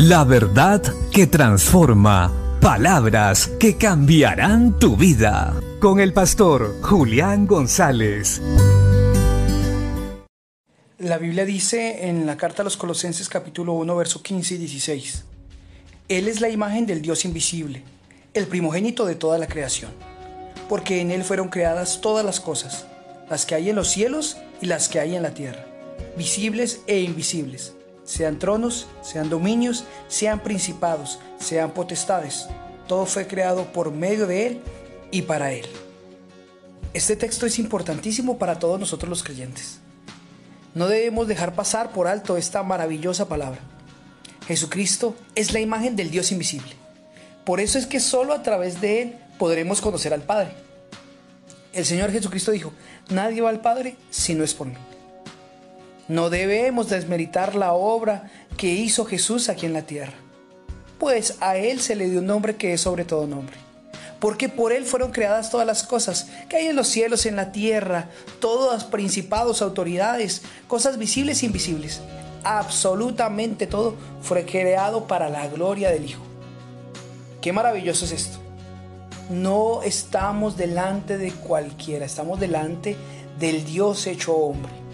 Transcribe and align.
La 0.00 0.22
verdad 0.22 0.80
que 1.10 1.26
transforma. 1.26 2.32
Palabras 2.60 3.48
que 3.58 3.76
cambiarán 3.76 4.78
tu 4.78 4.96
vida. 4.96 5.60
Con 5.80 5.98
el 5.98 6.12
pastor 6.12 6.80
Julián 6.82 7.48
González. 7.48 8.40
La 10.98 11.18
Biblia 11.18 11.44
dice 11.44 12.08
en 12.08 12.26
la 12.26 12.36
carta 12.36 12.62
a 12.62 12.64
los 12.64 12.76
Colosenses 12.76 13.28
capítulo 13.28 13.72
1, 13.72 13.96
verso 13.96 14.22
15 14.22 14.54
y 14.54 14.58
16. 14.58 15.24
Él 16.08 16.28
es 16.28 16.40
la 16.40 16.48
imagen 16.48 16.86
del 16.86 17.02
Dios 17.02 17.24
invisible, 17.24 17.82
el 18.34 18.46
primogénito 18.46 19.04
de 19.04 19.16
toda 19.16 19.36
la 19.36 19.48
creación, 19.48 19.90
porque 20.68 21.00
en 21.00 21.10
Él 21.10 21.24
fueron 21.24 21.48
creadas 21.48 22.00
todas 22.00 22.24
las 22.24 22.38
cosas, 22.38 22.86
las 23.28 23.46
que 23.46 23.56
hay 23.56 23.70
en 23.70 23.74
los 23.74 23.88
cielos 23.88 24.36
y 24.62 24.66
las 24.66 24.88
que 24.88 25.00
hay 25.00 25.16
en 25.16 25.24
la 25.24 25.34
tierra, 25.34 25.66
visibles 26.16 26.82
e 26.86 27.00
invisibles 27.00 27.72
sean 28.08 28.38
tronos, 28.38 28.86
sean 29.02 29.28
dominios, 29.28 29.84
sean 30.08 30.42
principados, 30.42 31.18
sean 31.38 31.72
potestades. 31.72 32.46
Todo 32.86 33.04
fue 33.04 33.26
creado 33.26 33.70
por 33.70 33.92
medio 33.92 34.26
de 34.26 34.46
Él 34.46 34.60
y 35.10 35.22
para 35.22 35.52
Él. 35.52 35.66
Este 36.94 37.16
texto 37.16 37.44
es 37.44 37.58
importantísimo 37.58 38.38
para 38.38 38.58
todos 38.58 38.80
nosotros 38.80 39.10
los 39.10 39.22
creyentes. 39.22 39.80
No 40.74 40.88
debemos 40.88 41.28
dejar 41.28 41.54
pasar 41.54 41.92
por 41.92 42.08
alto 42.08 42.38
esta 42.38 42.62
maravillosa 42.62 43.28
palabra. 43.28 43.60
Jesucristo 44.46 45.14
es 45.34 45.52
la 45.52 45.60
imagen 45.60 45.94
del 45.94 46.10
Dios 46.10 46.32
invisible. 46.32 46.72
Por 47.44 47.60
eso 47.60 47.78
es 47.78 47.86
que 47.86 48.00
solo 48.00 48.32
a 48.32 48.42
través 48.42 48.80
de 48.80 49.02
Él 49.02 49.16
podremos 49.38 49.82
conocer 49.82 50.14
al 50.14 50.22
Padre. 50.22 50.54
El 51.74 51.84
Señor 51.84 52.10
Jesucristo 52.10 52.52
dijo, 52.52 52.72
nadie 53.10 53.42
va 53.42 53.50
al 53.50 53.60
Padre 53.60 53.96
si 54.08 54.34
no 54.34 54.44
es 54.44 54.54
por 54.54 54.66
mí. 54.66 54.76
No 56.08 56.30
debemos 56.30 56.88
desmeritar 56.88 57.54
la 57.54 57.74
obra 57.74 58.30
que 58.56 58.68
hizo 58.68 59.04
Jesús 59.04 59.50
aquí 59.50 59.66
en 59.66 59.74
la 59.74 59.82
tierra, 59.82 60.14
pues 60.98 61.36
a 61.40 61.58
Él 61.58 61.80
se 61.80 61.96
le 61.96 62.08
dio 62.08 62.20
un 62.20 62.26
nombre 62.26 62.56
que 62.56 62.72
es 62.72 62.80
sobre 62.80 63.04
todo 63.04 63.26
nombre. 63.26 63.56
Porque 64.18 64.48
por 64.48 64.72
Él 64.72 64.86
fueron 64.86 65.12
creadas 65.12 65.50
todas 65.50 65.66
las 65.66 65.82
cosas 65.82 66.28
que 66.48 66.56
hay 66.56 66.66
en 66.68 66.76
los 66.76 66.88
cielos 66.88 67.26
en 67.26 67.36
la 67.36 67.52
tierra, 67.52 68.08
todos 68.40 68.84
principados, 68.84 69.60
autoridades, 69.60 70.40
cosas 70.66 70.96
visibles 70.96 71.42
e 71.42 71.46
invisibles. 71.46 72.00
Absolutamente 72.42 73.66
todo 73.66 73.94
fue 74.22 74.46
creado 74.46 75.06
para 75.06 75.28
la 75.28 75.46
gloria 75.48 75.90
del 75.90 76.06
Hijo. 76.06 76.22
Qué 77.42 77.52
maravilloso 77.52 78.06
es 78.06 78.12
esto. 78.12 78.38
No 79.28 79.82
estamos 79.82 80.56
delante 80.56 81.18
de 81.18 81.32
cualquiera, 81.32 82.06
estamos 82.06 82.40
delante 82.40 82.96
del 83.38 83.66
Dios 83.66 84.06
hecho 84.06 84.34
hombre 84.34 84.87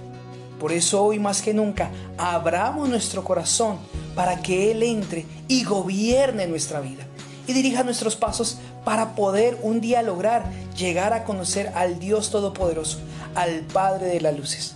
por 0.58 0.72
eso 0.72 1.02
hoy 1.04 1.18
más 1.18 1.42
que 1.42 1.54
nunca 1.54 1.90
abramos 2.16 2.88
nuestro 2.88 3.24
corazón 3.24 3.78
para 4.14 4.40
que 4.40 4.70
Él 4.70 4.82
entre 4.82 5.26
y 5.48 5.64
gobierne 5.64 6.46
nuestra 6.46 6.80
vida 6.80 7.04
y 7.46 7.52
dirija 7.52 7.82
nuestros 7.82 8.16
pasos 8.16 8.58
para 8.84 9.14
poder 9.14 9.58
un 9.62 9.80
día 9.80 10.02
lograr 10.02 10.44
llegar 10.76 11.12
a 11.12 11.24
conocer 11.24 11.72
al 11.74 11.98
Dios 11.98 12.30
Todopoderoso, 12.30 12.98
al 13.34 13.60
Padre 13.60 14.06
de 14.06 14.20
las 14.20 14.36
Luces. 14.36 14.74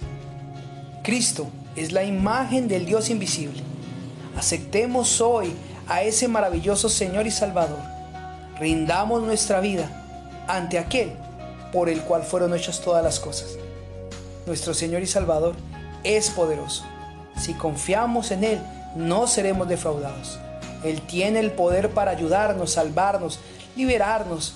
Cristo 1.02 1.46
es 1.76 1.92
la 1.92 2.04
imagen 2.04 2.68
del 2.68 2.84
Dios 2.84 3.10
invisible. 3.10 3.62
Aceptemos 4.36 5.20
hoy 5.20 5.54
a 5.88 6.02
ese 6.02 6.28
maravilloso 6.28 6.88
Señor 6.88 7.26
y 7.26 7.30
Salvador. 7.30 7.80
Rindamos 8.60 9.22
nuestra 9.22 9.60
vida 9.60 10.44
ante 10.46 10.78
aquel 10.78 11.12
por 11.72 11.88
el 11.88 12.02
cual 12.02 12.22
fueron 12.22 12.54
hechas 12.54 12.80
todas 12.80 13.02
las 13.02 13.20
cosas. 13.20 13.56
Nuestro 14.48 14.72
Señor 14.72 15.02
y 15.02 15.06
Salvador 15.06 15.54
es 16.04 16.30
poderoso. 16.30 16.82
Si 17.36 17.52
confiamos 17.52 18.30
en 18.30 18.44
Él, 18.44 18.62
no 18.96 19.26
seremos 19.26 19.68
defraudados. 19.68 20.38
Él 20.82 21.02
tiene 21.02 21.40
el 21.40 21.52
poder 21.52 21.90
para 21.90 22.12
ayudarnos, 22.12 22.72
salvarnos, 22.72 23.40
liberarnos, 23.76 24.54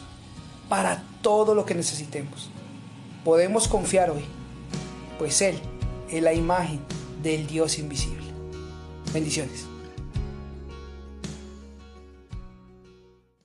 para 0.71 1.03
todo 1.21 1.55
lo 1.55 1.67
que 1.67 1.75
necesitemos. 1.75 2.49
Podemos 3.23 3.69
confiar 3.69 4.11
hoy, 4.11 4.25
pues 5.19 5.43
Él 5.43 5.61
es 6.11 6.23
la 6.23 6.33
imagen 6.33 6.81
del 7.23 7.47
Dios 7.47 7.79
invisible. 7.79 8.25
Bendiciones. 9.13 9.72